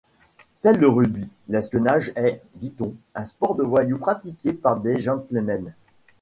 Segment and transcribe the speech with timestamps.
[0.63, 5.75] Tel le rugby, l’espionnage est, dit-on, un sport de voyous pratiqué par des gentlemen.